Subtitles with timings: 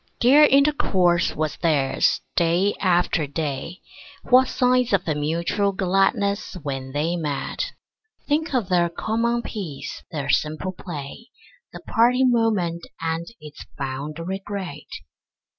[0.19, 3.81] Dear intercourse was theirs, day after day;
[4.31, 7.73] What signs of mutual gladness when they met!
[8.27, 11.27] Think of their common peace, their simple play,
[11.71, 14.87] The parting moment and its fond regret.